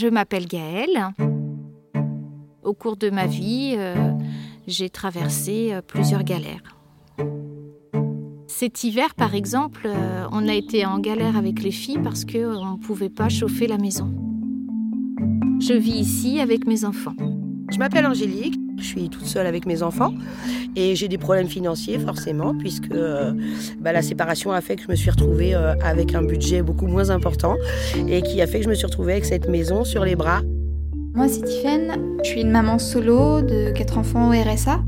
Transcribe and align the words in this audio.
Je 0.00 0.06
m'appelle 0.06 0.46
Gaëlle. 0.46 1.08
Au 2.62 2.72
cours 2.72 2.96
de 2.96 3.10
ma 3.10 3.26
vie, 3.26 3.74
euh, 3.76 4.12
j'ai 4.68 4.90
traversé 4.90 5.70
euh, 5.72 5.82
plusieurs 5.82 6.22
galères. 6.22 6.78
Cet 8.46 8.84
hiver, 8.84 9.16
par 9.16 9.34
exemple, 9.34 9.86
euh, 9.86 10.28
on 10.30 10.46
a 10.46 10.54
été 10.54 10.86
en 10.86 11.00
galère 11.00 11.36
avec 11.36 11.64
les 11.64 11.72
filles 11.72 11.98
parce 11.98 12.24
qu'on 12.24 12.74
ne 12.74 12.78
pouvait 12.78 13.08
pas 13.08 13.28
chauffer 13.28 13.66
la 13.66 13.76
maison. 13.76 14.14
Je 15.58 15.74
vis 15.74 15.98
ici 15.98 16.38
avec 16.38 16.64
mes 16.64 16.84
enfants. 16.84 17.16
Je 17.72 17.78
m'appelle 17.78 18.06
Angélique, 18.06 18.57
je 18.78 18.84
suis 18.84 19.08
toute 19.08 19.26
seule 19.26 19.46
avec 19.46 19.66
mes 19.66 19.82
enfants 19.82 20.14
et 20.76 20.94
j'ai 20.94 21.08
des 21.08 21.18
problèmes 21.18 21.48
financiers 21.48 21.98
forcément 21.98 22.54
puisque 22.56 22.90
euh, 22.92 23.32
bah, 23.80 23.92
la 23.92 24.02
séparation 24.02 24.52
a 24.52 24.60
fait 24.60 24.76
que 24.76 24.82
je 24.82 24.88
me 24.88 24.96
suis 24.96 25.10
retrouvée 25.10 25.54
euh, 25.54 25.74
avec 25.82 26.14
un 26.14 26.22
budget 26.22 26.62
beaucoup 26.62 26.86
moins 26.86 27.10
important 27.10 27.56
et 28.08 28.22
qui 28.22 28.40
a 28.40 28.46
fait 28.46 28.58
que 28.58 28.64
je 28.64 28.70
me 28.70 28.74
suis 28.74 28.86
retrouvée 28.86 29.12
avec 29.12 29.24
cette 29.24 29.48
maison 29.48 29.84
sur 29.84 30.04
les 30.04 30.16
bras. 30.16 30.40
Moi 31.14 31.28
c'est 31.28 31.42
Tiffaine, 31.42 32.16
je 32.22 32.28
suis 32.28 32.40
une 32.42 32.50
maman 32.50 32.78
solo 32.78 33.42
de 33.42 33.70
quatre 33.72 33.98
enfants 33.98 34.28
au 34.28 34.32
RSA. 34.32 34.80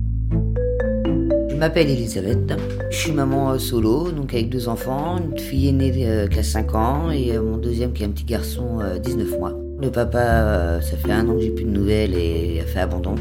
Je 1.48 1.56
m'appelle 1.56 1.90
Elisabeth, 1.90 2.54
je 2.90 2.96
suis 2.96 3.12
maman 3.12 3.50
euh, 3.50 3.58
solo, 3.58 4.10
donc 4.12 4.32
avec 4.32 4.48
deux 4.48 4.68
enfants, 4.68 5.18
une 5.18 5.38
fille 5.38 5.68
aînée 5.68 5.90
qui 6.30 6.38
a 6.38 6.42
5 6.42 6.74
ans 6.74 7.10
et 7.10 7.38
mon 7.38 7.56
deuxième 7.56 7.92
qui 7.92 8.02
est 8.02 8.06
un 8.06 8.10
petit 8.10 8.24
garçon 8.24 8.78
19 9.02 9.38
mois. 9.38 9.54
Le 9.82 9.90
papa, 9.90 10.80
ça 10.82 10.96
fait 10.96 11.12
un 11.12 11.26
an 11.28 11.36
que 11.36 11.40
j'ai 11.40 11.50
plus 11.50 11.64
de 11.64 11.70
nouvelles 11.70 12.14
et 12.14 12.60
a 12.60 12.66
fait 12.66 12.80
abandon. 12.80 13.14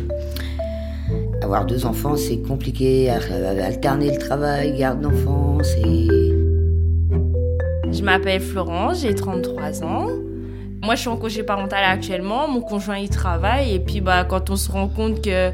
Avoir 1.42 1.66
deux 1.66 1.86
enfants, 1.86 2.18
c'est 2.18 2.42
compliqué, 2.42 3.10
alterner 3.10 4.12
le 4.12 4.18
travail, 4.18 4.78
garde 4.78 5.00
d'enfants, 5.00 5.60
c'est... 5.64 6.08
Je 7.92 8.04
m'appelle 8.04 8.42
Florence, 8.42 9.02
j'ai 9.02 9.16
33 9.16 9.84
ans. 9.84 10.08
Moi, 10.84 10.96
je 10.96 11.02
suis 11.02 11.10
en 11.10 11.18
congé 11.18 11.44
parental 11.44 11.84
actuellement. 11.84 12.48
Mon 12.48 12.62
conjoint, 12.62 12.98
il 12.98 13.10
travaille. 13.10 13.74
Et 13.74 13.80
puis, 13.80 14.02
bah, 14.02 14.24
quand 14.24 14.50
on 14.50 14.56
se 14.56 14.72
rend 14.72 14.88
compte 14.88 15.22
que 15.24 15.52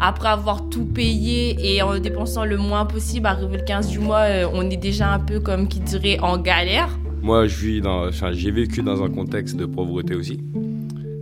après 0.00 0.28
avoir 0.28 0.68
tout 0.68 0.84
payé 0.84 1.56
et 1.60 1.82
en 1.82 1.98
dépensant 1.98 2.44
le 2.44 2.56
moins 2.56 2.84
possible, 2.84 3.26
arrivé 3.26 3.58
le 3.58 3.64
15 3.64 3.88
du 3.88 3.98
mois, 3.98 4.22
euh, 4.22 4.46
on 4.52 4.68
est 4.70 4.76
déjà 4.76 5.12
un 5.12 5.20
peu, 5.20 5.40
comme 5.40 5.68
qui 5.68 5.80
dirait, 5.80 6.18
en 6.20 6.38
galère. 6.38 6.90
Moi, 7.24 7.46
je 7.46 7.56
vis 7.56 7.80
dans, 7.80 8.10
j'ai 8.10 8.50
vécu 8.50 8.82
dans 8.82 9.02
un 9.02 9.08
contexte 9.08 9.56
de 9.56 9.64
pauvreté 9.64 10.14
aussi. 10.14 10.38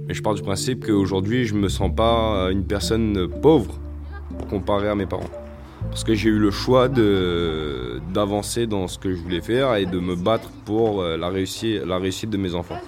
Mais 0.09 0.15
je 0.15 0.21
pars 0.21 0.35
du 0.35 0.43
principe 0.43 0.85
qu'aujourd'hui, 0.85 1.45
je 1.45 1.55
me 1.55 1.69
sens 1.69 1.95
pas 1.95 2.49
une 2.51 2.65
personne 2.65 3.29
pauvre 3.41 3.79
comparé 4.51 4.89
à 4.89 4.97
mes 4.97 5.07
parents. 5.07 5.31
Parce 5.83 6.03
que 6.03 6.13
j'ai 6.15 6.29
eu 6.31 6.41
le 6.41 6.51
choix 6.51 6.89
d'avancer 6.89 8.67
dans 8.67 8.89
ce 8.89 8.99
que 8.99 9.13
je 9.13 9.23
voulais 9.23 9.43
faire 9.43 9.77
et 9.77 9.87
de 9.87 10.01
me 10.01 10.17
battre 10.17 10.51
pour 10.65 11.03
euh, 11.03 11.17
la 11.17 11.29
réussite 11.29 12.31
de 12.31 12.37
mes 12.37 12.57
enfants. 12.57 12.81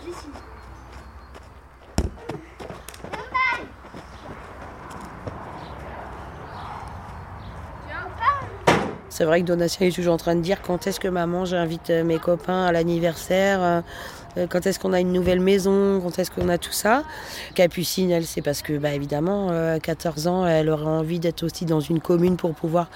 C'est 9.14 9.24
vrai 9.24 9.42
que 9.42 9.46
Donatien 9.46 9.86
est 9.86 9.94
toujours 9.94 10.14
en 10.14 10.16
train 10.16 10.34
de 10.34 10.40
dire 10.40 10.60
quand 10.60 10.88
est-ce 10.88 10.98
que 10.98 11.06
maman 11.06 11.44
j'invite 11.44 11.88
euh, 11.90 12.02
mes 12.02 12.18
copains 12.18 12.64
à 12.64 12.72
l'anniversaire, 12.72 13.62
euh, 13.62 13.80
euh, 14.36 14.46
quand 14.48 14.66
est-ce 14.66 14.80
qu'on 14.80 14.92
a 14.92 14.98
une 14.98 15.12
nouvelle 15.12 15.38
maison, 15.38 16.00
quand 16.00 16.18
est-ce 16.18 16.32
qu'on 16.32 16.48
a 16.48 16.58
tout 16.58 16.72
ça. 16.72 17.04
Capucine, 17.54 18.10
elle, 18.10 18.26
c'est 18.26 18.42
parce 18.42 18.60
que, 18.60 18.76
bah, 18.76 18.92
évidemment, 18.92 19.50
à 19.50 19.78
14 19.78 20.26
ans, 20.26 20.44
elle 20.44 20.68
aurait 20.68 20.86
envie 20.86 21.20
d'être 21.20 21.44
aussi 21.44 21.64
dans 21.64 21.78
une 21.78 22.00
commune 22.00 22.36
pour 22.36 22.54
pouvoir 22.54 22.90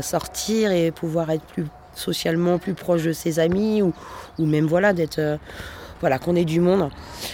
sortir 0.00 0.72
et 0.72 0.90
pouvoir 0.90 1.28
être 1.28 1.44
plus 1.44 1.66
socialement 1.94 2.56
plus 2.56 2.72
proche 2.72 3.02
de 3.02 3.12
ses 3.12 3.38
amis 3.38 3.82
ou, 3.82 3.92
ou 4.38 4.46
même 4.46 4.66
voilà 4.66 4.94
d'être 4.94 5.38
voilà 6.00 6.18
qu'on 6.18 6.36
ait 6.36 6.44
du 6.44 6.60
monde 6.60 6.90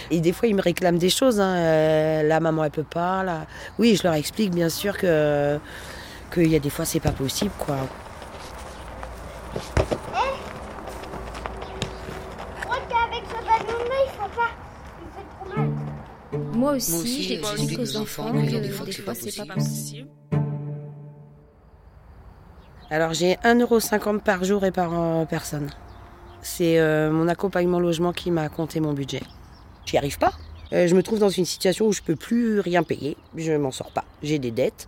et 0.09 0.21
des 0.21 0.31
fois 0.31 0.47
ils 0.47 0.55
me 0.55 0.61
réclament 0.61 0.97
des 0.97 1.09
choses 1.09 1.41
hein. 1.41 2.23
la 2.23 2.39
maman 2.39 2.63
elle 2.63 2.71
peut 2.71 2.85
pas 2.89 3.23
là 3.23 3.45
oui 3.77 3.97
je 3.97 4.03
leur 4.03 4.13
explique 4.13 4.51
bien 4.51 4.69
sûr 4.69 4.97
que 4.97 5.59
qu'il 6.33 6.47
y 6.47 6.55
a 6.55 6.59
des 6.59 6.69
fois 6.69 6.85
c'est 6.85 6.99
pas 6.99 7.11
possible 7.11 7.51
quoi. 7.59 7.77
Moi 16.53 16.73
aussi, 16.73 17.23
j'explique 17.23 17.79
aux 17.79 17.97
enfants 17.97 18.31
que 18.31 18.59
des 18.59 18.69
fois 18.69 19.13
c'est 19.13 19.35
pas 19.35 19.53
possible. 19.53 20.07
Alors 22.89 23.13
j'ai 23.13 23.33
1,50€ 23.43 24.19
par 24.19 24.43
jour 24.43 24.65
et 24.65 24.71
par 24.71 24.91
euh, 24.93 25.25
personne. 25.25 25.69
C'est 26.41 26.79
euh, 26.79 27.11
mon 27.11 27.27
accompagnement 27.27 27.79
logement 27.79 28.13
qui 28.13 28.31
m'a 28.31 28.49
compté 28.49 28.79
mon 28.79 28.93
budget. 28.93 29.23
J'y 29.85 29.97
arrive 29.97 30.17
pas. 30.17 30.33
Euh, 30.73 30.87
je 30.87 30.95
me 30.95 31.03
trouve 31.03 31.19
dans 31.19 31.29
une 31.29 31.45
situation 31.45 31.87
où 31.87 31.91
je 31.91 32.01
peux 32.01 32.15
plus 32.15 32.59
rien 32.59 32.83
payer. 32.83 33.17
Je 33.35 33.53
m'en 33.53 33.71
sors 33.71 33.91
pas. 33.91 34.05
J'ai 34.23 34.39
des 34.39 34.51
dettes. 34.51 34.87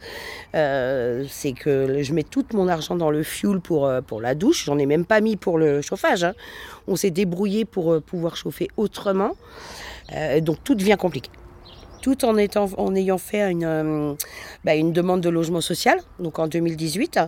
Euh, 0.56 1.26
c'est 1.30 1.54
que 1.54 2.02
je 2.02 2.14
mets 2.14 2.24
tout 2.24 2.46
mon 2.54 2.68
argent 2.68 2.96
dans 2.96 3.12
le 3.12 3.24
fuel 3.24 3.60
pour, 3.60 3.86
euh, 3.86 4.02
pour 4.02 4.22
la 4.22 4.34
douche. 4.34 4.66
J'en 4.66 4.78
ai 4.78 4.86
même 4.86 5.06
pas 5.06 5.22
mis 5.22 5.36
pour 5.36 5.58
le 5.58 5.82
chauffage. 5.82 6.24
Hein. 6.24 6.34
On 6.88 6.96
s'est 6.96 7.12
débrouillé 7.12 7.66
pour 7.66 8.02
pouvoir 8.02 8.36
chauffer 8.36 8.70
autrement. 8.78 9.32
donc 10.42 10.64
tout 10.64 10.76
devient 10.76 10.98
compliqué 11.00 11.30
tout 12.06 12.24
en, 12.24 12.38
étant, 12.38 12.70
en 12.78 12.94
ayant 12.94 13.18
fait 13.18 13.50
une, 13.50 13.64
euh, 13.64 14.14
bah, 14.64 14.76
une 14.76 14.94
demande 14.94 15.22
de 15.22 15.30
logement 15.30 15.60
social, 15.60 16.00
donc 16.20 16.38
en 16.38 16.48
2018, 16.48 17.20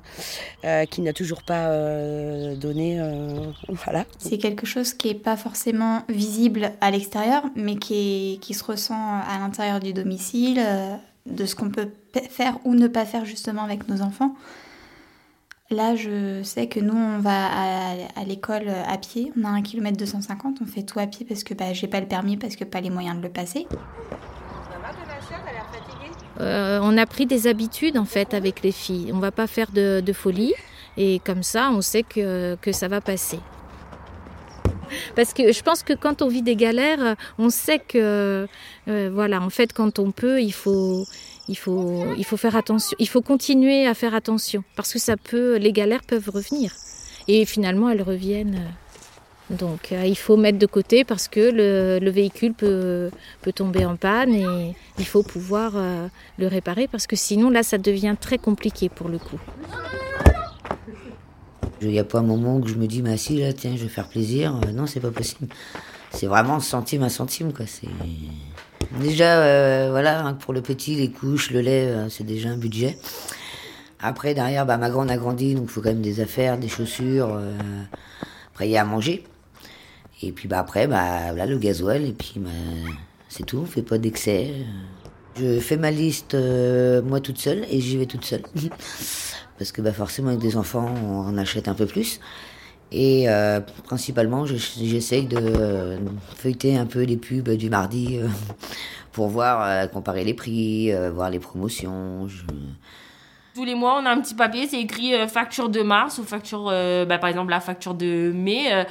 euh, 0.66 0.85
qui 0.85 1.01
n'a 1.01 1.13
toujours 1.13 1.41
pas 1.41 1.69
euh, 1.69 2.56
donné. 2.56 3.01
voilà. 3.69 4.06
C'est 4.19 4.38
quelque 4.38 4.67
chose 4.67 4.94
qui 4.94 5.07
n'est 5.07 5.16
pas 5.16 5.35
forcément 5.35 6.03
visible 6.09 6.73
à 6.79 6.91
l'extérieur, 6.91 7.41
mais 7.56 7.78
qui, 7.78 8.38
qui 8.40 8.53
se 8.53 8.63
ressent 8.63 8.94
à 9.28 9.40
l'intérieur 9.40 9.79
du 9.79 9.94
domicile, 9.94 10.62
de 11.27 11.45
ce 11.45 11.55
qu'on 11.55 11.69
peut 11.69 11.89
faire 12.29 12.57
ou 12.65 12.73
ne 12.73 12.88
pas 12.88 13.05
faire 13.05 13.25
justement 13.25 13.63
avec 13.63 13.88
nos 13.88 14.01
enfants. 14.01 14.35
Là, 15.69 15.95
je 15.97 16.41
sais 16.43 16.67
que 16.67 16.79
nous, 16.79 16.95
on 16.95 17.19
va 17.19 17.47
à, 17.47 18.23
l'école 18.25 18.69
à 18.69 18.97
pied. 18.97 19.33
On 19.37 19.43
a 19.43 19.49
un 19.49 19.61
kilomètre 19.61 19.97
250. 19.97 20.59
On 20.61 20.66
fait 20.66 20.83
tout 20.83 20.99
à 20.99 21.07
pied 21.07 21.25
parce 21.27 21.43
que 21.43 21.53
bah, 21.53 21.73
j'ai 21.73 21.87
pas 21.87 21.99
le 21.99 22.07
permis, 22.07 22.37
parce 22.37 22.55
que 22.55 22.63
pas 22.63 22.79
les 22.79 22.89
moyens 22.89 23.17
de 23.17 23.21
le 23.21 23.29
passer. 23.29 23.67
Euh, 26.39 26.79
on 26.81 26.97
a 26.97 27.05
pris 27.05 27.25
des 27.25 27.47
habitudes 27.47 27.97
en 27.97 28.05
fait 28.05 28.33
avec 28.33 28.61
les 28.61 28.71
filles. 28.71 29.11
On 29.13 29.19
va 29.19 29.31
pas 29.31 29.47
faire 29.47 29.71
de, 29.71 30.13
folie 30.13 30.53
et 30.95 31.19
comme 31.19 31.43
ça 31.43 31.69
on 31.71 31.81
sait 31.81 32.03
que, 32.03 32.55
que 32.61 32.71
ça 32.71 32.87
va 32.87 33.01
passer. 33.01 33.39
Parce 35.15 35.33
que 35.33 35.51
je 35.51 35.61
pense 35.61 35.83
que 35.83 35.93
quand 35.93 36.21
on 36.21 36.27
vit 36.27 36.41
des 36.41 36.55
galères, 36.55 37.15
on 37.37 37.49
sait 37.49 37.79
que 37.79 38.47
euh, 38.87 39.09
voilà, 39.13 39.41
en 39.41 39.49
fait 39.49 39.73
quand 39.73 39.99
on 39.99 40.11
peut, 40.11 40.41
il 40.41 40.53
faut 40.53 41.05
il 41.47 41.57
faut 41.57 42.05
il 42.17 42.25
faut 42.25 42.37
faire 42.37 42.55
attention, 42.55 42.95
il 42.99 43.09
faut 43.09 43.21
continuer 43.21 43.85
à 43.85 43.93
faire 43.93 44.13
attention. 44.13 44.63
Parce 44.75 44.93
que 44.93 44.99
ça 44.99 45.17
peut 45.17 45.57
les 45.57 45.71
galères 45.71 46.03
peuvent 46.03 46.29
revenir. 46.29 46.73
Et 47.27 47.45
finalement 47.45 47.89
elles 47.89 48.03
reviennent. 48.03 48.61
Donc 49.49 49.91
euh, 49.91 50.05
il 50.05 50.17
faut 50.17 50.35
mettre 50.35 50.59
de 50.59 50.65
côté 50.65 51.05
parce 51.05 51.27
que 51.27 51.39
le, 51.39 52.09
véhicule 52.09 52.53
peut, 52.53 53.09
peut, 53.41 53.53
tomber 53.53 53.85
en 53.85 53.95
panne 53.95 54.33
et 54.33 54.75
il 54.99 55.05
faut 55.05 55.23
pouvoir 55.23 55.71
euh, 55.75 56.07
le 56.37 56.47
réparer 56.47 56.87
parce 56.87 57.07
que 57.07 57.15
sinon 57.15 57.49
là 57.49 57.63
ça 57.63 57.77
devient 57.77 58.15
très 58.19 58.37
compliqué 58.37 58.89
pour 58.89 59.07
le 59.07 59.19
coup. 59.19 59.39
Il 61.81 61.89
n'y 61.89 61.99
a 61.99 62.03
pas 62.03 62.19
un 62.19 62.23
moment 62.23 62.57
où 62.57 62.67
je 62.67 62.75
me 62.75 62.88
dis, 62.88 63.01
bah 63.01 63.17
si, 63.17 63.39
là, 63.39 63.53
tiens, 63.53 63.75
je 63.75 63.83
vais 63.83 63.89
faire 63.89 64.07
plaisir. 64.07 64.59
Euh, 64.65 64.71
non, 64.71 64.88
c'est 64.88 64.99
pas 64.99 65.11
possible. 65.11 65.47
C'est 66.11 66.27
vraiment 66.27 66.59
centime 66.59 67.03
à 67.03 67.09
centime, 67.09 67.53
quoi. 67.53 67.65
C'est... 67.67 67.88
Déjà, 69.01 69.89
voilà, 69.89 70.35
pour 70.39 70.53
le 70.53 70.61
petit, 70.61 70.95
les 70.95 71.11
couches, 71.11 71.51
le 71.51 71.61
lait, 71.61 71.93
c'est 72.09 72.23
déjà 72.23 72.49
un 72.49 72.57
budget. 72.57 72.97
Après, 73.99 74.33
derrière, 74.33 74.66
bah, 74.66 74.77
ma 74.77 74.89
grande 74.89 75.11
a 75.11 75.17
grandi, 75.17 75.55
donc 75.55 75.66
il 75.66 75.69
faut 75.69 75.81
quand 75.81 75.89
même 75.89 76.01
des 76.01 76.21
affaires, 76.21 76.57
des 76.57 76.69
chaussures. 76.69 77.39
Après, 78.53 78.67
il 78.67 78.71
y 78.71 78.77
a 78.77 78.81
à 78.81 78.85
manger. 78.85 79.23
Et 80.23 80.31
puis 80.31 80.47
bah, 80.47 80.59
après, 80.59 80.87
bah, 80.87 81.31
là, 81.33 81.45
le 81.45 81.57
gasoil, 81.57 82.05
et 82.05 82.13
puis 82.13 82.35
bah, 82.37 82.49
c'est 83.29 83.45
tout, 83.45 83.59
on 83.59 83.66
fait 83.66 83.83
pas 83.83 83.97
d'excès. 83.97 84.53
Je 85.39 85.59
fais 85.59 85.78
ma 85.78 85.91
liste 85.91 86.34
euh, 86.34 87.01
moi 87.01 87.19
toute 87.19 87.37
seule 87.37 87.66
et 87.69 87.79
j'y 87.79 87.97
vais 87.97 88.05
toute 88.05 88.25
seule. 88.25 88.41
Parce 89.57 89.72
que 89.72 89.81
bah, 89.81 89.91
forcément, 89.91 90.29
avec 90.29 90.39
des 90.39 90.57
enfants, 90.57 90.89
on 91.03 91.19
en 91.28 91.37
achète 91.37 91.67
un 91.67 91.73
peu 91.73 91.85
plus. 91.85 92.19
Et 92.91 93.29
euh, 93.29 93.59
principalement, 93.84 94.45
j'essaye 94.45 95.25
de 95.25 95.37
euh, 95.37 95.97
feuilleter 96.35 96.78
un 96.78 96.85
peu 96.85 97.03
les 97.03 97.17
pubs 97.17 97.49
du 97.49 97.69
mardi 97.69 98.19
pour 99.11 99.28
voir, 99.28 99.89
comparer 99.91 100.23
les 100.23 100.34
prix, 100.34 100.91
voir 101.11 101.29
les 101.29 101.40
promotions. 101.40 102.28
Tous 103.55 103.66
les 103.66 103.75
mois, 103.75 103.99
on 104.01 104.05
a 104.05 104.11
un 104.11 104.22
petit 104.22 104.35
papier, 104.35 104.67
c'est 104.67 104.79
écrit 104.79 105.13
facture 105.28 105.69
de 105.69 105.81
mars 105.81 106.19
ou 106.19 106.23
facture, 106.23 106.66
bah, 106.66 107.17
par 107.17 107.29
exemple, 107.29 107.49
la 107.49 107.59
facture 107.59 107.95
de 107.95 108.31
mai 108.33 108.85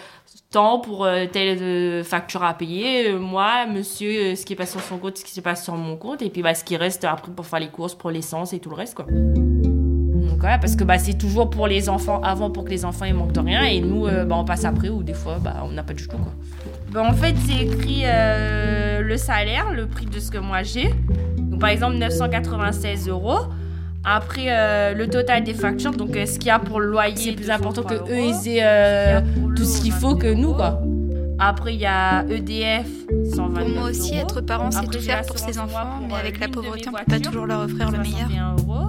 temps 0.50 0.78
pour 0.78 1.04
euh, 1.04 1.26
telle 1.31 1.58
euh, 1.60 2.04
facture 2.04 2.43
à 2.44 2.54
payer. 2.54 3.10
Euh, 3.10 3.19
moi, 3.19 3.66
monsieur, 3.66 4.34
ce 4.34 4.44
qui 4.44 4.52
est 4.52 4.56
passé 4.56 4.72
sur 4.72 4.81
son 4.81 4.98
compte, 4.98 5.19
ce 5.19 5.25
qui 5.25 5.32
se 5.32 5.40
passe 5.40 5.64
sur 5.64 5.75
mon 5.75 5.96
compte. 5.96 6.22
Et 6.22 6.31
puis, 6.31 6.43
bah, 6.43 6.54
ce 6.54 6.64
qui 6.64 6.76
reste 6.76 7.04
après 7.04 7.32
pour 7.32 7.46
faire 7.46 7.60
les 7.60 7.69
courses, 7.69 7.94
pour 7.94 8.10
l'essence 8.10 8.52
et 8.52 8.58
tout 8.58 8.70
le 8.70 8.76
reste, 8.76 8.94
quoi. 8.94 9.06
Donc, 9.06 10.43
ouais, 10.43 10.58
parce 10.60 10.76
que 10.76 10.84
bah, 10.84 10.98
c'est 10.98 11.16
toujours 11.16 11.50
pour 11.50 11.66
les 11.66 11.88
enfants 11.88 12.20
avant, 12.22 12.50
pour 12.50 12.64
que 12.64 12.70
les 12.70 12.84
enfants 12.84 13.04
ils 13.06 13.14
manquent 13.14 13.32
de 13.32 13.40
rien. 13.40 13.62
Et 13.62 13.81
nous, 13.81 14.04
bah, 14.04 14.37
on 14.37 14.44
passe 14.44 14.64
après, 14.64 14.88
ou 14.88 15.02
des 15.02 15.14
fois, 15.14 15.38
bah, 15.40 15.62
on 15.64 15.70
n'a 15.70 15.82
pas 15.82 15.94
du 15.94 16.06
tout, 16.06 16.16
quoi. 16.16 16.32
ben, 16.90 17.00
En 17.08 17.12
fait, 17.14 17.34
c'est 17.46 17.64
écrit 17.64 18.02
euh, 18.04 19.00
le 19.00 19.16
salaire, 19.16 19.72
le 19.72 19.87
prix 19.87 20.06
de 20.06 20.20
ce 20.20 20.31
que 20.31 20.38
moi 20.38 20.62
j'ai. 20.62 20.90
Donc, 21.38 21.60
par 21.60 21.70
exemple, 21.70 21.96
996 21.96 23.08
euros. 23.08 23.38
Après, 24.08 24.46
euh, 24.50 24.94
le 24.94 25.08
total 25.08 25.42
des 25.42 25.52
factures, 25.52 25.90
donc 25.90 26.16
euh, 26.16 26.26
ce 26.26 26.38
qu'il 26.38 26.46
y 26.46 26.50
a 26.50 26.60
pour 26.60 26.78
le 26.78 26.87
loyer, 26.87 27.16
c'est 27.16 27.32
plus 27.32 27.50
important 27.50 27.82
que 27.82 27.94
eux, 27.94 28.20
ils 28.20 28.49
aient 28.49 28.60
euh, 28.62 29.20
tout 29.56 29.64
ce 29.64 29.81
qu'il 29.81 29.93
faut 29.93 30.14
que 30.14 30.32
nous, 30.32 30.53
quoi. 30.53 30.81
Après, 31.38 31.75
il 31.75 31.81
y 31.81 31.87
a 31.87 32.25
EDF, 32.29 32.88
129 33.35 33.64
Pour 33.64 33.75
moi 33.75 33.91
aussi, 33.91 34.12
euros. 34.12 34.20
être 34.23 34.41
parent, 34.41 34.70
c'est 34.70 34.87
tout 34.91 35.00
faire 35.00 35.23
pour 35.26 35.38
ses 35.38 35.58
enfants, 35.58 35.99
pour, 35.99 36.08
mais 36.08 36.14
euh, 36.14 36.19
avec 36.19 36.41
la 36.41 36.49
pauvreté, 36.49 36.88
on 36.88 36.93
peut 36.93 37.05
pas 37.06 37.20
toujours 37.20 37.47
leur 37.47 37.61
offrir 37.62 37.91
le 37.91 37.99
meilleur. 37.99 38.29
61 38.29 38.56
euros. 38.58 38.88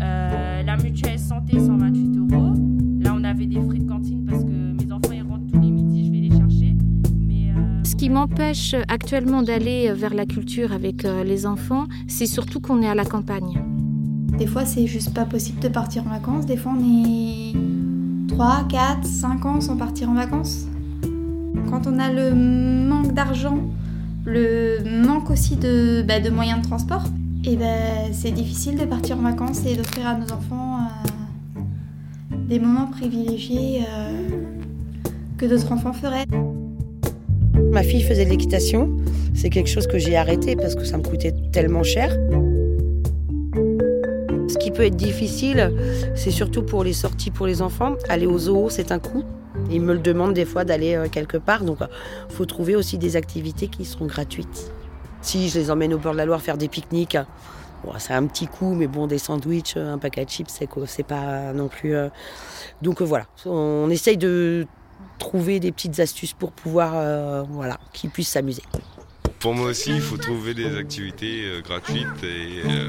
Euh, 0.00 0.62
la 0.62 0.76
mutuelle 0.76 1.18
santé, 1.18 1.58
128 1.58 2.16
euros. 2.18 2.54
Là, 3.00 3.14
on 3.16 3.24
avait 3.24 3.46
des 3.46 3.60
frais 3.60 3.78
de 3.78 3.88
cantine 3.88 4.24
parce 4.28 4.44
que 4.44 4.48
mes 4.50 4.92
enfants, 4.92 5.12
ils 5.12 5.22
rentrent 5.22 5.46
tous 5.52 5.60
les 5.60 5.70
midis, 5.70 6.06
je 6.06 6.12
vais 6.12 6.18
les 6.18 6.30
chercher. 6.30 6.74
Mais, 7.18 7.50
euh, 7.56 7.82
Ce 7.84 7.96
qui 7.96 8.08
m'empêche 8.08 8.74
actuellement 8.88 9.42
d'aller 9.42 9.92
vers 9.92 10.14
la 10.14 10.26
culture 10.26 10.72
avec 10.72 11.04
euh, 11.04 11.24
les 11.24 11.46
enfants, 11.46 11.86
c'est 12.06 12.26
surtout 12.26 12.60
qu'on 12.60 12.80
est 12.82 12.88
à 12.88 12.94
la 12.94 13.04
campagne. 13.04 13.60
Des 14.38 14.46
fois, 14.46 14.64
c'est 14.64 14.86
juste 14.86 15.14
pas 15.14 15.24
possible 15.24 15.60
de 15.60 15.68
partir 15.68 16.06
en 16.06 16.10
vacances. 16.10 16.46
Des 16.46 16.56
fois, 16.56 16.72
on 16.76 16.80
est 16.80 17.52
3, 18.34 18.66
4, 18.70 19.04
5 19.04 19.44
ans 19.44 19.60
sans 19.60 19.76
partir 19.76 20.08
en 20.08 20.14
vacances. 20.14 20.66
Quand 21.68 21.86
on 21.86 21.98
a 21.98 22.10
le 22.10 22.34
manque 22.34 23.12
d'argent, 23.12 23.58
le 24.24 24.78
manque 25.06 25.30
aussi 25.30 25.56
de, 25.56 26.02
bah, 26.02 26.18
de 26.18 26.30
moyens 26.30 26.62
de 26.62 26.66
transport, 26.66 27.04
et 27.44 27.56
ben 27.56 28.10
c'est 28.12 28.30
difficile 28.30 28.78
de 28.78 28.84
partir 28.84 29.18
en 29.18 29.22
vacances 29.22 29.66
et 29.66 29.74
d'offrir 29.74 30.06
à 30.06 30.14
nos 30.14 30.32
enfants 30.32 30.78
euh, 30.78 31.60
des 32.48 32.58
moments 32.58 32.86
privilégiés 32.86 33.82
euh, 33.82 34.28
que 35.36 35.44
d'autres 35.44 35.70
enfants 35.70 35.92
feraient. 35.92 36.24
Ma 37.70 37.82
fille 37.82 38.02
faisait 38.02 38.24
de 38.24 38.30
l'équitation. 38.30 38.90
C'est 39.34 39.50
quelque 39.50 39.68
chose 39.68 39.86
que 39.86 39.98
j'ai 39.98 40.16
arrêté 40.16 40.56
parce 40.56 40.74
que 40.74 40.84
ça 40.84 40.96
me 40.96 41.02
coûtait 41.02 41.34
tellement 41.52 41.82
cher. 41.82 42.16
Ce 44.52 44.58
qui 44.58 44.70
peut 44.70 44.84
être 44.84 44.96
difficile, 44.96 45.72
c'est 46.14 46.30
surtout 46.30 46.62
pour 46.62 46.84
les 46.84 46.92
sorties 46.92 47.30
pour 47.30 47.46
les 47.46 47.62
enfants. 47.62 47.96
Aller 48.10 48.26
au 48.26 48.38
zoo, 48.38 48.68
c'est 48.68 48.92
un 48.92 48.98
coût. 48.98 49.24
Ils 49.70 49.80
me 49.80 49.94
le 49.94 49.98
demandent 49.98 50.34
des 50.34 50.44
fois 50.44 50.66
d'aller 50.66 50.94
euh, 50.94 51.08
quelque 51.08 51.38
part. 51.38 51.64
Donc, 51.64 51.78
il 51.80 52.34
faut 52.34 52.44
trouver 52.44 52.76
aussi 52.76 52.98
des 52.98 53.16
activités 53.16 53.68
qui 53.68 53.86
seront 53.86 54.04
gratuites. 54.04 54.70
Si 55.22 55.48
je 55.48 55.58
les 55.58 55.70
emmène 55.70 55.94
au 55.94 55.98
bord 55.98 56.12
de 56.12 56.18
la 56.18 56.26
Loire 56.26 56.42
faire 56.42 56.58
des 56.58 56.68
pique-niques, 56.68 57.16
bon, 57.82 57.92
c'est 57.96 58.12
un 58.12 58.26
petit 58.26 58.46
coup, 58.46 58.74
mais 58.74 58.88
bon, 58.88 59.06
des 59.06 59.16
sandwichs, 59.16 59.78
un 59.78 59.96
paquet 59.96 60.26
de 60.26 60.30
chips, 60.30 60.50
c'est 60.50 60.68
c'est 60.86 61.02
pas 61.06 61.54
non 61.54 61.68
plus. 61.68 61.94
euh, 61.94 62.10
Donc 62.82 63.00
euh, 63.00 63.06
voilà, 63.06 63.24
on 63.46 63.88
essaye 63.88 64.18
de 64.18 64.66
trouver 65.18 65.60
des 65.60 65.72
petites 65.72 65.98
astuces 65.98 66.34
pour 66.34 66.52
pouvoir, 66.52 66.92
euh, 66.96 67.42
voilà, 67.48 67.78
qu'ils 67.94 68.10
puissent 68.10 68.28
s'amuser. 68.28 68.62
Pour 69.38 69.54
moi 69.54 69.68
aussi, 69.68 69.92
il 69.92 70.00
faut 70.02 70.18
trouver 70.18 70.52
des 70.52 70.76
activités 70.76 71.44
euh, 71.46 71.62
gratuites 71.62 72.22
et 72.22 72.68
euh, 72.68 72.88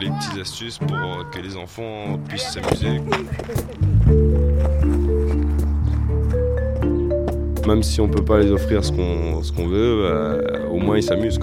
les 0.00 0.08
petites 0.08 0.40
astuces 0.40 0.78
pour 0.78 0.96
euh, 0.96 1.24
que 1.30 1.40
les 1.40 1.56
enfants 1.56 2.18
puissent 2.26 2.50
s'amuser. 2.50 3.00
Même 7.66 7.82
si 7.82 8.00
on 8.00 8.08
peut 8.08 8.24
pas 8.24 8.38
les 8.38 8.50
offrir 8.50 8.84
ce 8.84 8.92
qu'on 8.92 9.66
veut, 9.66 10.04
euh, 10.04 10.68
au 10.68 10.78
moins 10.78 10.96
ils 10.96 11.02
s'amusent. 11.02 11.38